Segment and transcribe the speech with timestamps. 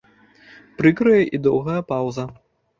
[0.79, 2.29] Прыкрая і доўгая паўза.